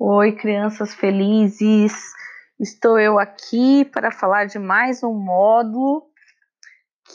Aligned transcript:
Oi, 0.00 0.30
crianças 0.30 0.94
felizes! 0.94 1.92
Estou 2.60 3.00
eu 3.00 3.18
aqui 3.18 3.84
para 3.84 4.12
falar 4.12 4.44
de 4.44 4.56
mais 4.56 5.02
um 5.02 5.12
módulo 5.12 6.08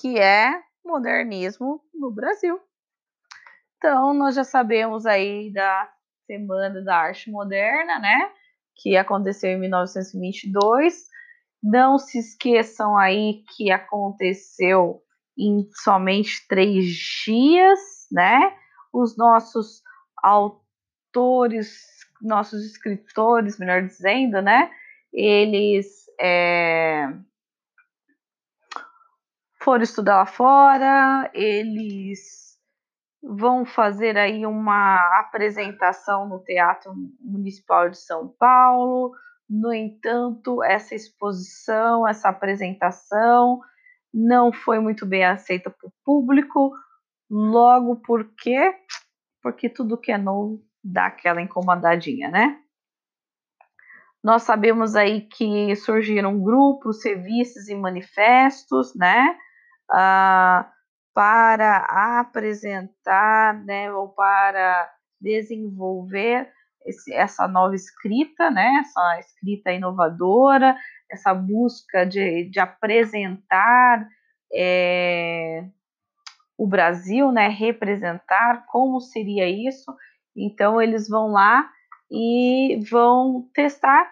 que 0.02 0.20
é 0.20 0.52
modernismo 0.84 1.82
no 1.94 2.12
Brasil. 2.12 2.60
Então, 3.78 4.14
nós 4.14 4.36
já 4.36 4.44
sabemos 4.44 5.06
aí 5.06 5.50
da 5.54 5.90
Semana 6.28 6.84
da 6.84 6.98
Arte 6.98 7.32
Moderna, 7.32 8.00
né? 8.00 8.30
Que 8.76 8.98
aconteceu 8.98 9.52
em 9.52 9.60
1922. 9.62 11.06
Não 11.64 11.98
se 11.98 12.20
esqueçam 12.20 12.98
aí 12.98 13.46
que 13.56 13.72
aconteceu 13.72 15.02
em 15.38 15.70
somente 15.72 16.46
três 16.50 16.86
dias, 17.26 17.80
né? 18.12 18.54
Os 18.92 19.16
nossos 19.16 19.82
autores 20.22 21.93
nossos 22.24 22.66
escritores, 22.66 23.60
melhor 23.60 23.84
dizendo, 23.84 24.42
né? 24.42 24.72
Eles 25.12 26.06
é, 26.20 27.14
foram 29.62 29.84
estudar 29.84 30.18
lá 30.18 30.26
fora, 30.26 31.30
eles 31.34 32.58
vão 33.22 33.66
fazer 33.66 34.18
aí 34.18 34.46
uma 34.46 35.20
apresentação 35.20 36.28
no 36.28 36.40
Teatro 36.40 36.94
Municipal 37.22 37.90
de 37.90 37.98
São 37.98 38.28
Paulo. 38.28 39.14
No 39.50 39.74
entanto, 39.74 40.64
essa 40.64 40.96
exposição, 40.96 42.08
essa 42.08 42.30
apresentação 42.30 43.62
não 44.14 44.52
foi 44.52 44.80
muito 44.80 45.06
bem 45.06 45.26
aceita 45.26 45.70
por 45.70 45.92
público, 46.04 46.72
logo 47.30 47.98
porque 47.98 48.76
porque 49.42 49.70
tudo 49.70 49.98
que 49.98 50.12
é 50.12 50.18
novo 50.18 50.64
dá 50.84 51.08
aquela 51.08 51.42
incomodadinha, 51.42 52.30
né? 52.30 52.60
Nós 54.24 54.44
sabemos 54.44 54.96
aí 54.96 55.22
que 55.22 55.76
surgiram 55.76 56.42
grupos, 56.42 57.02
serviços 57.02 57.68
e 57.68 57.76
manifestos, 57.76 58.96
né? 58.96 59.38
Uh, 59.92 60.66
para 61.14 62.20
apresentar, 62.20 63.64
né, 63.66 63.92
ou 63.94 64.10
para 64.10 64.92
desenvolver 65.22 66.52
esse, 66.86 67.14
essa 67.14 67.48
nova 67.48 67.76
escrita, 67.76 68.50
né, 68.50 68.82
essa 68.82 69.20
escrita 69.20 69.72
inovadora, 69.72 70.76
essa 71.10 71.34
busca 71.34 72.06
de, 72.06 72.50
de 72.50 72.60
apresentar 72.60 74.08
é, 74.54 75.64
o 76.58 76.68
Brasil, 76.68 77.32
né, 77.32 77.48
representar 77.48 78.66
como 78.66 79.00
seria 79.00 79.48
isso 79.48 79.96
então 80.36 80.82
eles 80.82 81.08
vão 81.08 81.32
lá 81.32 81.70
e 82.12 82.80
vão 82.90 83.50
testar 83.54 84.12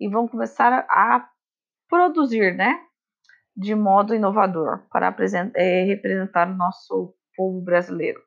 e 0.00 0.08
vão 0.08 0.26
começar 0.26 0.86
a 0.90 1.28
produzir, 1.88 2.54
né? 2.54 2.80
De 3.56 3.74
modo 3.74 4.14
inovador 4.14 4.86
para 4.90 5.14
é, 5.54 5.84
representar 5.84 6.48
o 6.48 6.56
nosso 6.56 7.14
povo 7.36 7.60
brasileiro. 7.60 8.20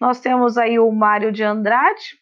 Nós 0.00 0.20
temos 0.20 0.56
aí 0.56 0.78
o 0.78 0.90
Mário 0.90 1.30
de 1.30 1.42
Andrade, 1.42 2.18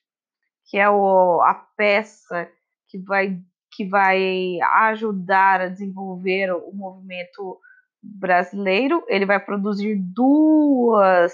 que 0.67 0.79
é 0.79 0.89
o, 0.89 1.41
a 1.43 1.55
peça 1.77 2.51
que 2.89 2.99
vai, 2.99 3.39
que 3.73 3.85
vai 3.89 4.61
ajudar 4.61 5.61
a 5.61 5.69
desenvolver 5.69 6.53
o 6.53 6.73
movimento 6.73 7.61
brasileiro. 8.03 9.05
Ele 9.09 9.25
vai 9.25 9.39
produzir 9.39 9.97
duas 9.97 11.33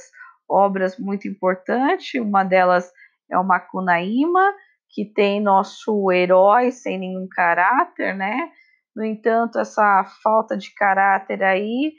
obras 0.49 0.99
muito 0.99 1.29
importantes. 1.29 2.21
Uma 2.21 2.45
delas 2.45 2.91
é 3.31 3.39
o 3.39 3.45
Macunaíma, 3.45 4.55
que 4.91 5.05
tem 5.05 5.41
nosso 5.41 6.11
herói 6.11 6.71
sem 6.71 6.99
nenhum 6.99 7.29
caráter, 7.31 8.15
né? 8.17 8.51
No 8.97 9.05
entanto, 9.05 9.59
essa 9.59 10.05
falta 10.23 10.57
de 10.57 10.73
caráter 10.75 11.43
aí 11.43 11.93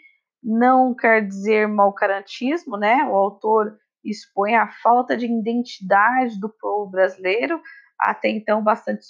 não 0.44 0.96
quer 0.96 1.26
dizer 1.26 1.68
mau 1.68 1.94
caratismo, 1.94 2.78
né? 2.78 3.06
O 3.06 3.16
autor 3.16 3.78
expõe 4.04 4.56
a 4.56 4.68
falta 4.68 5.16
de 5.16 5.26
identidade 5.26 6.40
do 6.40 6.50
povo 6.50 6.90
brasileiro, 6.90 7.62
até 8.00 8.30
então 8.30 8.64
bastante 8.64 9.06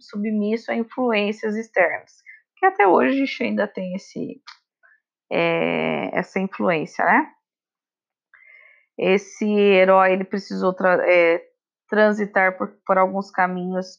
submisso 0.00 0.70
a 0.70 0.76
influências 0.76 1.56
externas, 1.56 2.12
que 2.56 2.64
até 2.64 2.86
hoje 2.86 3.24
ainda 3.42 3.66
tem 3.66 3.94
esse, 3.94 4.40
é, 5.30 6.16
essa 6.16 6.38
influência, 6.38 7.04
né? 7.04 7.32
Esse 8.98 9.46
herói 9.46 10.12
ele 10.12 10.24
precisou 10.24 10.72
tra 10.74 10.98
é, 11.08 11.40
transitar 11.88 12.58
por, 12.58 12.72
por, 12.86 12.98
alguns 12.98 13.30
caminhos 13.30 13.98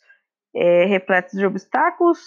é, 0.55 0.85
repletos 0.85 1.33
de 1.33 1.45
obstáculos 1.45 2.19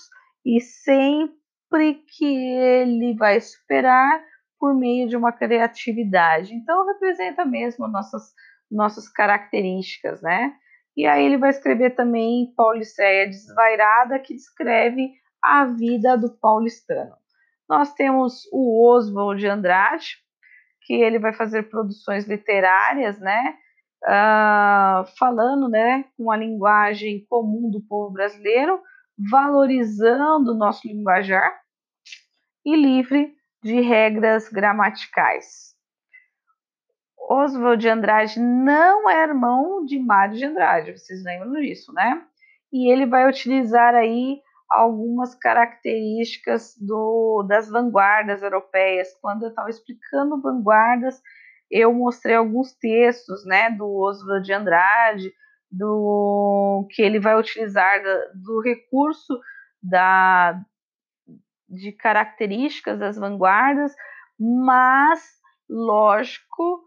e 0.44 0.60
sempre 0.60 2.02
que 2.16 2.24
ele 2.24 3.14
vai 3.14 3.40
superar 3.40 4.24
por 4.58 4.74
meio 4.74 5.08
de 5.08 5.16
uma 5.16 5.32
criatividade. 5.32 6.54
Então 6.54 6.86
representa 6.86 7.44
mesmo 7.44 7.86
nossas 7.86 8.32
nossas 8.72 9.08
características, 9.08 10.22
né? 10.22 10.54
E 10.96 11.06
aí 11.06 11.24
ele 11.24 11.38
vai 11.38 11.50
escrever 11.50 11.90
também 11.90 12.52
Pauliceia 12.56 13.28
Desvairada, 13.28 14.18
que 14.18 14.34
descreve 14.34 15.12
a 15.42 15.66
vida 15.66 16.16
do 16.16 16.30
paulistano. 16.38 17.14
Nós 17.68 17.92
temos 17.94 18.42
o 18.52 18.86
Oswald 18.86 19.40
de 19.40 19.48
Andrade, 19.48 20.16
que 20.86 20.94
ele 20.94 21.18
vai 21.18 21.32
fazer 21.32 21.64
produções 21.64 22.26
literárias, 22.26 23.18
né? 23.18 23.56
Uh, 24.04 25.06
falando, 25.16 25.68
né, 25.68 26.04
com 26.16 26.30
a 26.30 26.36
linguagem 26.36 27.24
comum 27.28 27.70
do 27.70 27.80
povo 27.80 28.12
brasileiro, 28.12 28.80
valorizando 29.30 30.52
o 30.52 30.56
nosso 30.56 30.88
linguajar 30.88 31.60
e 32.64 32.74
livre 32.74 33.32
de 33.62 33.80
regras 33.80 34.48
gramaticais. 34.48 35.72
Oswald 37.28 37.80
de 37.80 37.88
Andrade 37.88 38.40
não 38.40 39.08
é 39.08 39.22
irmão 39.22 39.84
de 39.84 39.98
Mário 39.98 40.36
de 40.36 40.44
Andrade, 40.44 40.98
vocês 40.98 41.22
lembram 41.22 41.52
disso, 41.60 41.92
né? 41.92 42.22
E 42.72 42.90
ele 42.90 43.06
vai 43.06 43.28
utilizar 43.28 43.94
aí 43.94 44.40
algumas 44.72 45.34
características 45.34 46.76
do, 46.80 47.44
das 47.48 47.68
vanguardas 47.68 48.42
europeias. 48.42 49.08
Quando 49.20 49.44
eu 49.44 49.50
estava 49.50 49.68
explicando 49.70 50.40
vanguardas, 50.40 51.20
eu 51.70 51.92
mostrei 51.92 52.36
alguns 52.36 52.72
textos, 52.74 53.44
né, 53.46 53.70
do 53.70 53.86
Oswald 53.86 54.44
de 54.44 54.52
Andrade, 54.52 55.32
do 55.70 56.86
que 56.90 57.00
ele 57.00 57.18
vai 57.18 57.38
utilizar 57.38 58.02
da, 58.02 58.26
do 58.34 58.60
recurso 58.60 59.40
da 59.82 60.60
de 61.68 61.90
características 61.90 62.98
das 62.98 63.16
vanguardas, 63.16 63.94
mas 64.38 65.22
lógico 65.70 66.82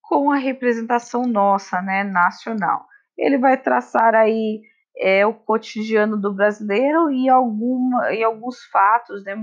com 0.00 0.30
a 0.30 0.36
representação 0.36 1.22
nossa, 1.22 1.82
né, 1.82 2.02
nacional. 2.02 2.86
Ele 3.18 3.36
vai 3.36 3.60
traçar 3.60 4.14
aí 4.14 4.62
é 5.00 5.26
o 5.26 5.32
cotidiano 5.32 6.16
do 6.20 6.32
brasileiro 6.32 7.10
e, 7.10 7.28
alguma, 7.28 8.12
e 8.12 8.22
alguns 8.22 8.62
fatos, 8.64 9.24
né, 9.24 9.34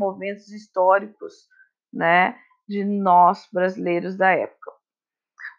históricos, 0.52 1.34
né, 1.92 2.38
de 2.70 2.86
nós 2.86 3.50
brasileiros 3.52 4.16
da 4.16 4.30
época. 4.30 4.72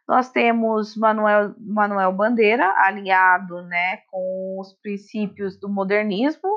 Nós 0.06 0.30
temos 0.30 0.96
Manuel, 0.96 1.54
Manuel 1.58 2.12
Bandeira 2.12 2.72
alinhado, 2.78 3.60
né, 3.62 3.98
com 4.08 4.58
os 4.60 4.72
princípios 4.74 5.58
do 5.58 5.68
modernismo, 5.68 6.48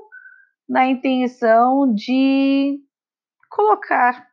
na 0.69 0.85
intenção 0.85 1.93
de 1.93 2.79
colocar 3.49 4.27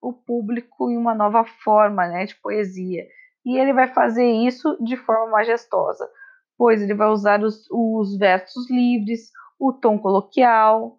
o 0.00 0.12
público 0.12 0.90
em 0.90 0.96
uma 0.96 1.14
nova 1.14 1.44
forma, 1.44 2.08
né, 2.08 2.24
de 2.24 2.34
poesia. 2.36 3.06
E 3.44 3.58
ele 3.58 3.74
vai 3.74 3.92
fazer 3.92 4.26
isso 4.26 4.76
de 4.82 4.96
forma 4.96 5.30
majestosa 5.30 6.08
pois 6.56 6.80
ele 6.82 6.94
vai 6.94 7.08
usar 7.08 7.42
os, 7.42 7.68
os 7.70 8.16
versos 8.16 8.70
livres, 8.70 9.30
o 9.58 9.72
tom 9.72 9.98
coloquial, 9.98 10.96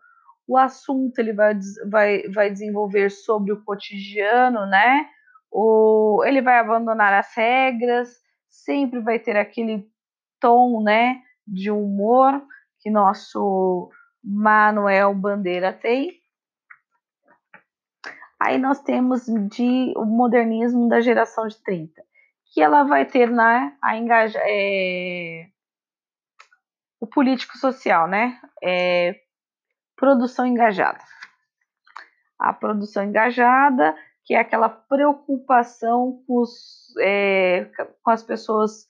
o 0.48 0.58
assunto 0.58 1.18
ele 1.20 1.34
vai, 1.34 1.58
vai, 1.90 2.24
vai 2.30 2.52
desenvolver 2.52 3.10
sobre 3.10 3.52
o 3.52 3.64
cotidiano, 3.64 4.66
né? 4.68 5.08
O, 5.52 6.24
ele 6.26 6.42
vai 6.42 6.60
abandonar 6.60 7.14
as 7.14 7.34
regras, 7.36 8.10
sempre 8.50 9.00
vai 9.00 9.20
ter 9.20 9.38
aquele 9.38 9.88
tom, 10.40 10.84
né, 10.84 11.22
de 11.48 11.72
humor 11.72 12.42
que 12.80 12.90
nosso 12.90 13.90
Manuel 14.24 15.14
Bandeira 15.14 15.74
tem. 15.74 16.12
Aí 18.40 18.58
nós 18.58 18.82
temos 18.82 19.26
de 19.26 19.94
o 19.96 20.06
modernismo 20.06 20.88
da 20.88 21.02
geração 21.02 21.48
de 21.48 21.62
30 21.64 22.04
que 22.56 22.62
ela 22.62 22.86
vai 22.86 23.04
ter 23.04 23.30
né, 23.30 23.76
a 23.82 23.98
engaja, 23.98 24.40
é, 24.42 25.48
o 27.02 27.06
político 27.06 27.58
social, 27.58 28.08
né? 28.08 28.40
É, 28.64 29.20
produção 29.98 30.46
engajada. 30.46 31.04
A 32.40 32.54
produção 32.54 33.04
engajada, 33.04 33.94
que 34.24 34.34
é 34.34 34.40
aquela 34.40 34.70
preocupação 34.70 36.24
com, 36.26 36.40
os, 36.40 36.96
é, 37.02 37.70
com 38.02 38.10
as 38.10 38.24
pessoas 38.24 38.88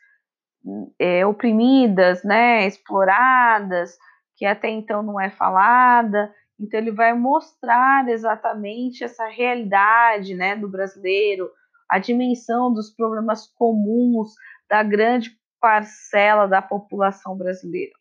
é, 1.00 1.26
oprimidas, 1.26 2.24
né, 2.24 2.68
exploradas, 2.68 3.98
que 4.38 4.46
até 4.46 4.70
então 4.70 5.02
não 5.02 5.20
é 5.20 5.32
falada. 5.32 6.32
Então 6.60 6.80
ele 6.80 6.92
vai 6.92 7.14
mostrar 7.14 8.08
exatamente 8.10 9.04
essa 9.04 9.26
realidade, 9.26 10.36
né, 10.36 10.56
do 10.56 10.70
brasileiro, 10.70 11.50
a 11.90 12.00
dimensão 12.00 12.74
dos 12.74 12.90
problemas 12.90 13.48
comuns 13.56 14.34
da 14.70 14.84
grande 14.84 15.32
parcela 15.60 16.48
da 16.48 16.62
população 16.62 17.38
brasileira. 17.38 17.94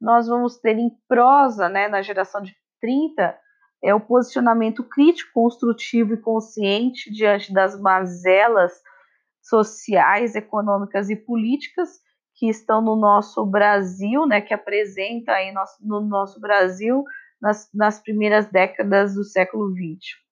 Nós 0.00 0.28
vamos 0.28 0.58
ter 0.58 0.78
em 0.78 0.90
prosa, 1.08 1.68
né, 1.68 1.88
na 1.88 2.02
geração 2.02 2.40
de 2.40 2.56
30, 2.80 3.36
é 3.82 3.94
o 3.94 4.00
posicionamento 4.00 4.82
crítico, 4.84 5.32
construtivo 5.32 6.14
e 6.14 6.20
consciente 6.20 7.12
diante 7.12 7.52
das 7.52 7.80
mazelas 7.80 8.72
sociais, 9.42 10.34
econômicas 10.34 11.10
e 11.10 11.16
políticas 11.16 12.00
que 12.34 12.48
estão 12.48 12.80
no 12.80 12.94
nosso 12.94 13.44
Brasil, 13.44 14.26
né, 14.26 14.40
que 14.40 14.54
apresenta 14.54 15.32
aí 15.32 15.52
no, 15.52 15.64
no 15.80 16.00
nosso 16.06 16.40
Brasil 16.40 17.04
nas, 17.40 17.68
nas 17.72 18.00
primeiras 18.00 18.46
décadas 18.50 19.14
do 19.14 19.24
século 19.24 19.72
XX. 19.72 20.27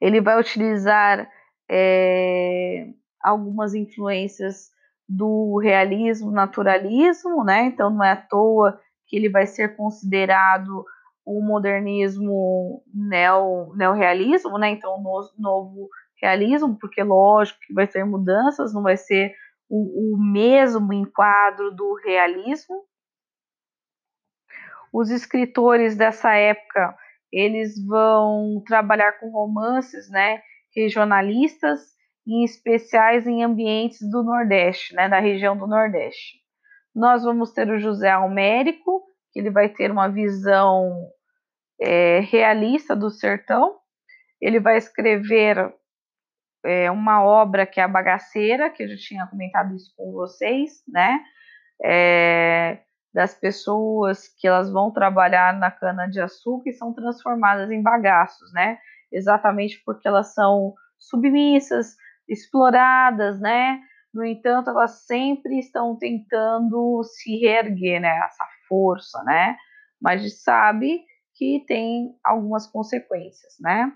Ele 0.00 0.20
vai 0.20 0.38
utilizar 0.38 1.28
é, 1.70 2.88
algumas 3.22 3.74
influências 3.74 4.70
do 5.08 5.58
realismo, 5.58 6.30
naturalismo, 6.30 7.44
né? 7.44 7.64
Então 7.64 7.90
não 7.90 8.04
é 8.04 8.12
à 8.12 8.16
toa 8.16 8.80
que 9.06 9.16
ele 9.16 9.28
vai 9.28 9.46
ser 9.46 9.76
considerado 9.76 10.84
o 11.24 11.42
modernismo 11.42 12.82
neo, 12.92 13.72
neorrealismo, 13.74 14.58
né? 14.58 14.70
Então 14.70 15.00
no, 15.00 15.30
novo 15.38 15.88
realismo, 16.20 16.76
porque 16.78 17.02
lógico 17.02 17.58
que 17.60 17.74
vai 17.74 17.86
ter 17.86 18.04
mudanças, 18.04 18.72
não 18.72 18.82
vai 18.82 18.96
ser 18.96 19.34
o, 19.68 20.14
o 20.14 20.18
mesmo 20.18 20.92
enquadro 20.92 21.74
do 21.74 21.94
realismo. 22.04 22.84
Os 24.92 25.10
escritores 25.10 25.96
dessa 25.96 26.34
época 26.34 26.96
eles 27.32 27.74
vão 27.86 28.62
trabalhar 28.66 29.12
com 29.18 29.30
romances, 29.30 30.08
né? 30.10 30.40
Regionalistas 30.74 31.80
em 32.26 32.44
especiais 32.44 33.26
em 33.26 33.44
ambientes 33.44 34.00
do 34.10 34.22
Nordeste, 34.22 34.94
né, 34.94 35.08
da 35.08 35.20
região 35.20 35.56
do 35.56 35.66
Nordeste. 35.66 36.38
Nós 36.94 37.22
vamos 37.22 37.52
ter 37.52 37.70
o 37.70 37.78
José 37.78 38.10
Almérico, 38.10 39.04
que 39.32 39.38
ele 39.38 39.50
vai 39.50 39.68
ter 39.68 39.90
uma 39.90 40.08
visão 40.08 41.08
é, 41.80 42.20
realista 42.20 42.96
do 42.96 43.10
sertão. 43.10 43.76
Ele 44.40 44.58
vai 44.58 44.76
escrever 44.76 45.72
é, 46.64 46.90
uma 46.90 47.22
obra 47.22 47.64
que 47.64 47.80
é 47.80 47.84
a 47.84 47.88
Bagaceira, 47.88 48.70
que 48.70 48.82
eu 48.82 48.88
já 48.88 48.96
tinha 48.96 49.26
comentado 49.26 49.74
isso 49.74 49.92
com 49.96 50.10
vocês, 50.12 50.82
né? 50.88 51.22
É, 51.84 52.78
das 53.16 53.34
pessoas 53.34 54.28
que 54.28 54.46
elas 54.46 54.70
vão 54.70 54.90
trabalhar 54.90 55.58
na 55.58 55.70
cana 55.70 56.06
de 56.06 56.20
açúcar 56.20 56.68
e 56.68 56.74
são 56.74 56.92
transformadas 56.92 57.70
em 57.70 57.82
bagaços, 57.82 58.52
né? 58.52 58.78
Exatamente 59.10 59.82
porque 59.86 60.06
elas 60.06 60.34
são 60.34 60.74
submissas, 60.98 61.96
exploradas, 62.28 63.40
né? 63.40 63.80
No 64.12 64.22
entanto, 64.22 64.68
elas 64.68 65.06
sempre 65.06 65.58
estão 65.58 65.96
tentando 65.96 67.02
se 67.04 67.38
reerguer, 67.38 68.02
né? 68.02 68.18
Essa 68.18 68.44
força, 68.68 69.24
né? 69.24 69.56
Mas 69.98 70.42
sabe 70.42 71.02
que 71.36 71.64
tem 71.66 72.14
algumas 72.22 72.66
consequências, 72.66 73.54
né? 73.58 73.90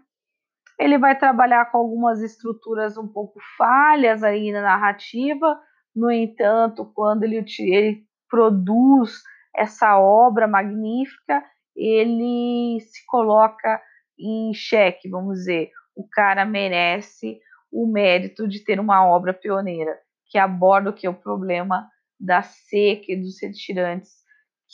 Ele 0.79 0.97
vai 0.97 1.19
trabalhar 1.19 1.71
com 1.71 1.77
algumas 1.77 2.23
estruturas 2.23 2.97
um 2.97 3.07
pouco 3.07 3.39
falhas 3.59 4.23
aí 4.23 4.51
na 4.51 4.63
narrativa, 4.63 5.61
no 5.95 6.11
entanto, 6.11 6.91
quando 6.95 7.25
ele, 7.25 7.45
ele 7.59 8.10
produz 8.31 9.23
essa 9.55 9.99
obra 9.99 10.47
magnífica, 10.47 11.45
ele 11.77 12.81
se 12.81 13.05
coloca 13.07 13.83
em 14.19 14.55
xeque, 14.55 15.09
vamos 15.09 15.39
dizer, 15.39 15.71
o 15.97 16.07
cara 16.09 16.45
merece 16.45 17.41
o 17.73 17.87
mérito 17.87 18.49
de 18.49 18.65
ter 18.65 18.81
uma 18.81 19.07
obra 19.07 19.35
pioneira 19.35 19.99
que 20.27 20.39
aborda 20.39 20.91
o 20.91 20.93
que 20.93 21.07
é 21.07 21.11
o 21.11 21.15
problema 21.15 21.89
da 22.19 22.43
seca 22.43 23.07
e 23.09 23.17
dos 23.17 23.41
retirantes, 23.43 24.13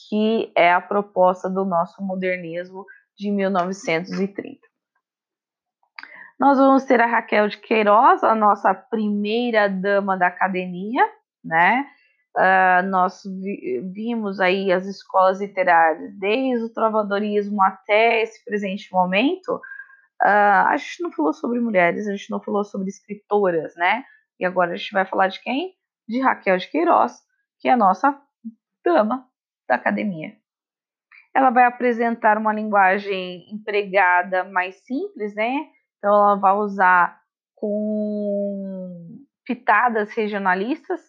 que 0.09 0.53
é 0.57 0.73
a 0.73 0.81
proposta 0.81 1.49
do 1.49 1.65
nosso 1.65 2.03
modernismo 2.03 2.85
de 3.17 3.31
1930. 3.31 4.59
Nós 6.39 6.59
vamos 6.59 6.85
ter 6.85 7.01
a 7.01 7.07
Raquel 7.07 7.49
de 7.49 7.57
Queiroz, 7.57 8.23
a 8.23 8.35
nossa 8.35 8.75
primeira 8.75 9.69
dama 9.69 10.19
da 10.19 10.27
academia, 10.27 11.03
né? 11.43 11.87
Uh, 12.37 12.87
nós 12.89 13.23
vi, 13.25 13.81
vimos 13.95 14.41
aí 14.41 14.71
as 14.71 14.87
escolas 14.87 15.41
literárias, 15.41 16.13
desde 16.19 16.67
o 16.67 16.73
trovadorismo 16.73 17.63
até 17.63 18.23
esse 18.23 18.45
presente 18.45 18.93
momento, 18.93 19.59
Uh, 20.23 20.65
a 20.69 20.77
gente 20.79 21.03
não 21.03 21.13
falou 21.13 21.33
sobre 21.33 21.61
mulheres, 21.61 22.09
a 22.09 22.13
gente 22.13 22.31
não 22.31 22.41
falou 22.41 22.65
sobre 22.65 22.89
escritoras, 22.89 23.75
né? 23.77 24.05
E 24.41 24.47
agora 24.47 24.73
a 24.73 24.77
gente 24.77 24.93
vai 24.93 25.05
falar 25.05 25.29
de 25.29 25.41
quem? 25.41 25.75
De 26.09 26.21
Raquel 26.21 26.57
de 26.57 26.69
Queiroz, 26.69 27.21
que 27.61 27.69
é 27.69 27.73
a 27.73 27.77
nossa 27.77 28.19
dama 28.85 29.29
da 29.69 29.75
academia. 29.75 30.35
Ela 31.35 31.51
vai 31.51 31.65
apresentar 31.65 32.39
uma 32.39 32.53
linguagem 32.53 33.47
empregada 33.53 34.45
mais 34.45 34.77
simples, 34.87 35.35
né? 35.35 35.69
Então 35.99 36.15
ela 36.15 36.37
vai 36.37 36.55
usar 36.55 37.21
com 37.55 39.23
pitadas 39.45 40.11
regionalistas, 40.13 41.01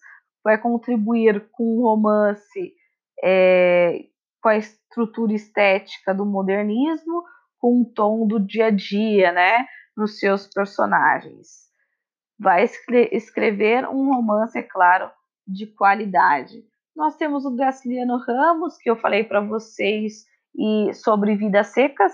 vai 0.48 0.58
contribuir 0.58 1.50
com 1.52 1.78
o 1.78 1.82
romance 1.82 2.74
é, 3.22 4.06
com 4.42 4.48
a 4.48 4.56
estrutura 4.56 5.34
estética 5.34 6.14
do 6.14 6.26
modernismo, 6.26 7.22
com 7.60 7.82
o 7.82 7.86
tom 7.86 8.26
do 8.26 8.40
dia 8.40 8.68
a 8.68 8.72
dia, 8.72 9.34
né, 9.34 9.66
nos 9.96 10.20
seus 10.20 10.48
personagens. 10.48 11.68
Vai 12.40 12.64
escrever 13.12 13.86
um 13.90 14.14
romance, 14.14 14.58
é 14.58 14.64
claro, 14.64 15.12
de 15.46 15.68
qualidade. 15.68 16.64
Nós 16.96 17.18
temos 17.18 17.44
o 17.44 17.54
Graciliano 17.54 18.18
Ramos, 18.18 18.78
que 18.78 18.90
eu 18.90 18.96
falei 18.96 19.26
para 19.26 19.42
vocês, 19.42 20.26
e 20.56 20.94
sobre 20.94 21.36
Vidas 21.36 21.68
Secas, 21.68 22.14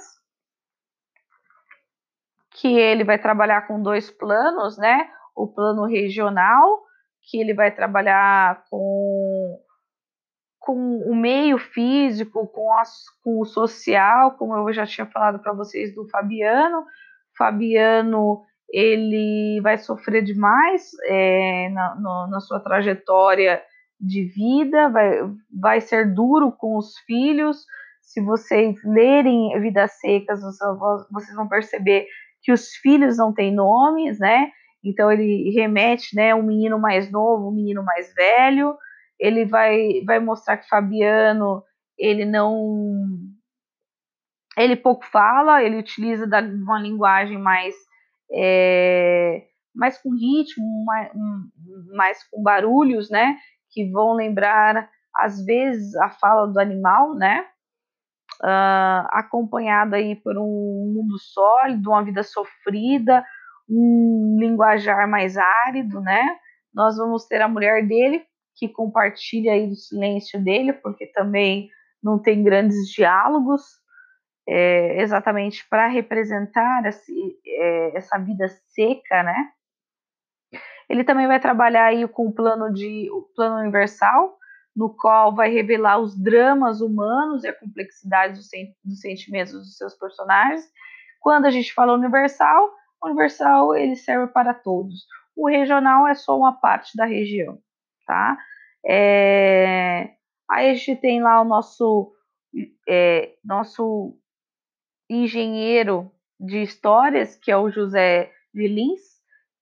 que 2.55 2.79
ele 2.79 3.03
vai 3.03 3.19
trabalhar 3.19 3.67
com 3.67 3.79
dois 3.79 4.09
planos, 4.09 4.75
né? 4.75 5.07
O 5.35 5.47
plano 5.47 5.85
regional, 5.85 6.83
que 7.23 7.39
ele 7.39 7.53
vai 7.53 7.71
trabalhar 7.71 8.63
com 8.69 9.59
com 10.59 10.99
o 10.99 11.13
meio 11.13 11.57
físico, 11.57 12.47
com, 12.47 12.69
com 13.21 13.41
o 13.41 13.45
social, 13.45 14.31
como 14.37 14.55
eu 14.55 14.73
já 14.73 14.85
tinha 14.85 15.05
falado 15.05 15.39
para 15.39 15.51
vocês 15.51 15.93
do 15.93 16.07
Fabiano. 16.07 16.85
Fabiano 17.37 18.41
ele 18.71 19.59
vai 19.61 19.77
sofrer 19.77 20.23
demais 20.23 20.91
é, 21.05 21.69
na, 21.69 21.95
no, 21.95 22.27
na 22.27 22.39
sua 22.39 22.61
trajetória 22.61 23.61
de 23.99 24.23
vida, 24.23 24.89
vai, 24.89 25.19
vai 25.61 25.81
ser 25.81 26.13
duro 26.13 26.51
com 26.51 26.77
os 26.77 26.97
filhos. 26.99 27.65
Se 28.01 28.21
vocês 28.21 28.75
lerem 28.83 29.59
Vidas 29.61 29.99
Secas, 29.99 30.41
vocês 31.11 31.35
vão 31.35 31.47
perceber 31.47 32.07
que 32.41 32.51
os 32.51 32.69
filhos 32.75 33.17
não 33.17 33.33
têm 33.33 33.53
nomes, 33.53 34.17
né? 34.19 34.49
Então 34.83 35.11
ele 35.11 35.51
remete, 35.51 36.15
né, 36.15 36.35
um 36.35 36.43
menino 36.43 36.77
mais 36.79 37.09
novo, 37.09 37.47
um 37.49 37.55
menino 37.55 37.83
mais 37.83 38.13
velho. 38.13 38.77
Ele 39.19 39.45
vai, 39.45 40.01
vai 40.05 40.19
mostrar 40.19 40.57
que 40.57 40.67
Fabiano 40.67 41.63
ele 41.97 42.25
não 42.25 43.07
ele 44.57 44.75
pouco 44.75 45.05
fala, 45.05 45.63
ele 45.63 45.77
utiliza 45.77 46.27
da, 46.27 46.39
uma 46.39 46.79
linguagem 46.79 47.37
mais 47.37 47.73
é, 48.31 49.43
mais 49.73 49.97
com 49.97 50.13
ritmo, 50.13 50.85
mais, 50.85 51.11
mais 51.95 52.23
com 52.29 52.43
barulhos, 52.43 53.09
né, 53.09 53.37
que 53.71 53.89
vão 53.89 54.13
lembrar 54.13 54.89
às 55.15 55.43
vezes 55.43 55.95
a 55.95 56.09
fala 56.09 56.47
do 56.47 56.59
animal, 56.59 57.15
né, 57.15 57.45
uh, 58.41 59.07
acompanhado 59.11 59.95
aí 59.95 60.15
por 60.15 60.37
um 60.37 60.91
mundo 60.93 61.17
sólido, 61.19 61.89
uma 61.89 62.03
vida 62.03 62.23
sofrida, 62.23 63.25
um 63.75 64.37
linguajar 64.39 65.07
mais 65.07 65.37
árido, 65.37 65.99
né, 66.01 66.37
nós 66.73 66.97
vamos 66.97 67.25
ter 67.25 67.41
a 67.41 67.47
mulher 67.47 67.87
dele 67.87 68.25
que 68.55 68.67
compartilha 68.69 69.53
aí 69.53 69.67
do 69.67 69.75
silêncio 69.75 70.41
dele, 70.43 70.73
porque 70.73 71.07
também 71.07 71.69
não 72.01 72.19
tem 72.19 72.43
grandes 72.43 72.89
diálogos, 72.89 73.61
é, 74.47 75.01
exatamente 75.01 75.67
para 75.69 75.87
representar 75.87 76.85
esse, 76.85 77.13
é, 77.45 77.97
essa 77.97 78.17
vida 78.17 78.47
seca, 78.47 79.23
né? 79.23 79.49
Ele 80.89 81.03
também 81.03 81.27
vai 81.27 81.39
trabalhar 81.39 81.85
aí 81.85 82.07
com 82.07 82.27
o 82.27 82.33
plano 82.33 82.71
de 82.71 83.09
o 83.11 83.21
plano 83.35 83.61
universal, 83.61 84.37
no 84.75 84.93
qual 84.93 85.33
vai 85.33 85.49
revelar 85.49 85.97
os 85.97 86.19
dramas 86.21 86.81
humanos 86.81 87.43
e 87.43 87.47
a 87.47 87.57
complexidade 87.57 88.35
dos, 88.35 88.49
dos 88.83 88.99
sentimentos 88.99 89.53
dos 89.53 89.77
seus 89.77 89.95
personagens. 89.95 90.63
Quando 91.21 91.45
a 91.45 91.51
gente 91.51 91.73
fala 91.73 91.93
universal, 91.93 92.69
universal 93.03 93.75
ele 93.75 93.95
serve 93.95 94.31
para 94.31 94.53
todos. 94.53 95.05
O 95.35 95.49
regional 95.49 96.07
é 96.07 96.15
só 96.15 96.37
uma 96.37 96.53
parte 96.53 96.95
da 96.95 97.05
região 97.05 97.59
tá? 98.05 98.37
É, 98.85 100.11
aí 100.49 100.69
a 100.69 100.73
gente 100.73 100.95
tem 100.97 101.21
lá 101.21 101.41
o 101.41 101.45
nosso, 101.45 102.13
é, 102.87 103.33
nosso 103.43 104.17
engenheiro 105.09 106.11
de 106.39 106.61
histórias, 106.61 107.35
que 107.35 107.51
é 107.51 107.57
o 107.57 107.69
José 107.69 108.31
Vilins, 108.53 109.01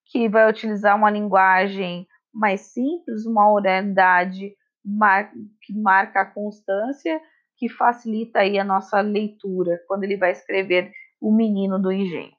que 0.07 0.27
vai 0.27 0.50
utilizar 0.50 0.95
uma 0.95 1.10
linguagem 1.10 2.07
mais 2.33 2.62
simples, 2.62 3.25
uma 3.25 3.51
oralidade 3.51 4.55
mar 4.83 5.31
que 5.62 5.74
marca 5.74 6.21
a 6.21 6.25
constância, 6.25 7.21
que 7.57 7.69
facilita 7.69 8.39
aí 8.39 8.57
a 8.57 8.63
nossa 8.63 9.00
leitura 9.01 9.79
quando 9.88 10.03
ele 10.03 10.17
vai 10.17 10.31
escrever 10.31 10.91
O 11.19 11.31
Menino 11.31 11.79
do 11.79 11.91
Engenho. 11.91 12.33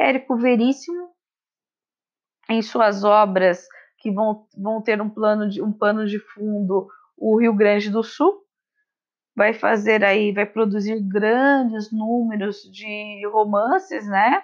Érico 0.00 0.34
Veríssimo, 0.34 1.10
em 2.48 2.62
suas 2.62 3.04
obras 3.04 3.66
que 3.98 4.10
vão, 4.10 4.46
vão 4.56 4.80
ter 4.80 5.00
um 5.02 5.10
plano 5.10 5.46
de 5.46 5.62
um 5.62 5.70
pano 5.70 6.06
de 6.06 6.18
fundo 6.18 6.88
o 7.18 7.38
Rio 7.38 7.54
Grande 7.54 7.90
do 7.90 8.02
Sul, 8.02 8.40
vai 9.36 9.52
fazer 9.52 10.02
aí, 10.02 10.32
vai 10.32 10.46
produzir 10.46 10.98
grandes 11.06 11.92
números 11.92 12.62
de 12.62 13.26
romances, 13.30 14.06
né? 14.08 14.42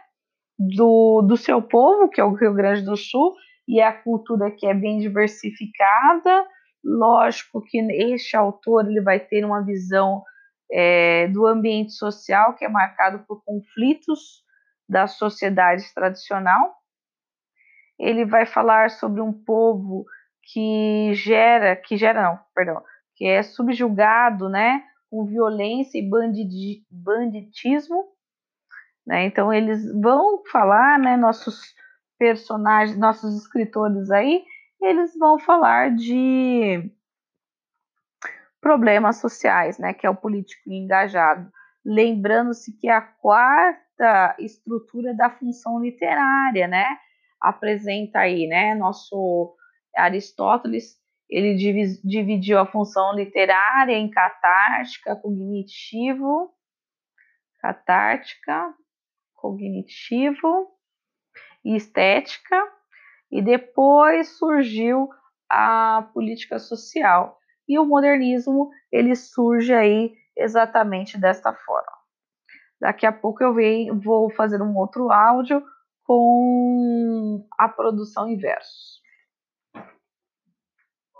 Do, 0.59 1.23
do 1.23 1.37
seu 1.39 1.63
povo, 1.63 2.09
que 2.09 2.21
é 2.21 2.25
o 2.25 2.35
Rio 2.35 2.53
Grande 2.53 2.83
do 2.83 2.97
Sul, 2.97 3.35
e 3.67 3.81
é 3.81 3.87
a 3.87 3.93
cultura 3.93 4.51
que 4.51 4.67
é 4.67 4.75
bem 4.75 4.99
diversificada. 4.99 6.47
Lógico 6.85 7.63
que 7.63 7.79
este 7.79 8.37
autor 8.37 8.89
ele 8.89 9.01
vai 9.01 9.21
ter 9.21 9.45
uma 9.45 9.65
visão 9.65 10.23
é, 10.71 11.29
do 11.29 11.47
ambiente 11.47 11.93
social 11.93 12.55
que 12.55 12.65
é 12.65 12.69
marcado 12.69 13.25
por 13.27 13.43
conflitos 13.43 14.45
da 14.89 15.07
sociedade 15.07 15.93
tradicional. 15.95 16.75
Ele 17.99 18.25
vai 18.25 18.47
falar 18.47 18.91
sobre 18.91 19.21
um 19.21 19.33
povo 19.33 20.05
que 20.43 21.13
gera, 21.15 21.75
que 21.75 21.97
gera 21.97 22.23
não, 22.23 22.39
perdão, 22.55 22.83
que 23.15 23.27
é 23.27 23.43
subjugado, 23.43 24.49
né, 24.49 24.85
com 25.11 25.25
violência 25.25 25.99
e 25.99 26.09
banditismo, 26.91 28.05
né? 29.07 29.25
Então 29.25 29.53
eles 29.53 29.91
vão 30.01 30.43
falar, 30.51 30.99
né, 30.99 31.17
nossos 31.17 31.75
personagens, 32.19 32.99
nossos 32.99 33.37
escritores 33.37 34.11
aí, 34.11 34.45
eles 34.81 35.17
vão 35.19 35.39
falar 35.39 35.95
de 35.95 36.91
problemas 38.61 39.17
sociais, 39.17 39.79
né, 39.79 39.95
que 39.95 40.07
é 40.07 40.11
o 40.11 40.17
político 40.17 40.71
engajado. 40.71 41.51
Lembrando-se 41.85 42.73
que 42.77 42.89
a 42.89 43.01
quarta 43.01 43.86
estrutura 44.39 45.15
da 45.15 45.31
função 45.31 45.81
literária, 45.81 46.67
né, 46.67 46.87
apresenta 47.41 48.21
aí, 48.21 48.47
né, 48.47 48.75
nosso 48.75 49.55
Aristóteles, 49.97 50.97
ele 51.29 51.55
dividiu 52.05 52.59
a 52.59 52.67
função 52.67 53.15
literária 53.15 53.95
em 53.95 54.11
catártica, 54.11 55.17
cognitivo, 55.17 56.53
catártica, 57.61 58.75
cognitivo 59.35 60.69
e 61.65 61.75
estética, 61.75 62.57
e 63.31 63.43
depois 63.43 64.39
surgiu 64.39 65.09
a 65.51 66.09
política 66.15 66.59
social. 66.59 67.39
E 67.69 67.79
o 67.79 67.85
modernismo, 67.85 68.71
ele 68.93 69.17
surge 69.17 69.75
aí 69.75 70.15
exatamente 70.37 71.19
desta 71.19 71.53
forma. 71.53 71.96
Daqui 72.81 73.07
a 73.07 73.13
pouco 73.13 73.43
eu 73.43 73.55
vou 74.01 74.31
fazer 74.31 74.61
um 74.63 74.77
outro 74.77 75.11
áudio 75.11 75.63
com 76.05 77.45
a 77.59 77.69
produção 77.69 78.29
em 78.29 78.37
versos. 78.37 78.96